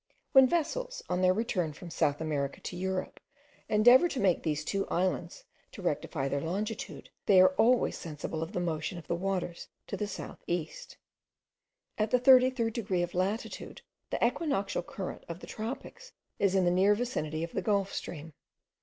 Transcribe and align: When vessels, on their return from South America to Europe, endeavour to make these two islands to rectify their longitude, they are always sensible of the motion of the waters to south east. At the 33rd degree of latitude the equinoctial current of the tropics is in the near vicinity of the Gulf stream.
When 0.31 0.47
vessels, 0.47 1.03
on 1.09 1.21
their 1.21 1.31
return 1.31 1.73
from 1.73 1.91
South 1.91 2.19
America 2.21 2.59
to 2.59 2.75
Europe, 2.75 3.19
endeavour 3.69 4.07
to 4.09 4.19
make 4.19 4.41
these 4.41 4.65
two 4.65 4.87
islands 4.87 5.43
to 5.73 5.83
rectify 5.83 6.27
their 6.27 6.41
longitude, 6.41 7.11
they 7.27 7.39
are 7.39 7.53
always 7.53 7.99
sensible 7.99 8.41
of 8.41 8.51
the 8.53 8.59
motion 8.59 8.97
of 8.97 9.05
the 9.07 9.13
waters 9.13 9.67
to 9.85 10.07
south 10.07 10.39
east. 10.47 10.97
At 11.99 12.09
the 12.09 12.19
33rd 12.19 12.73
degree 12.73 13.03
of 13.03 13.13
latitude 13.13 13.83
the 14.09 14.25
equinoctial 14.27 14.81
current 14.81 15.23
of 15.29 15.39
the 15.39 15.45
tropics 15.45 16.13
is 16.39 16.55
in 16.55 16.65
the 16.65 16.71
near 16.71 16.95
vicinity 16.95 17.43
of 17.43 17.51
the 17.51 17.61
Gulf 17.61 17.93
stream. 17.93 18.33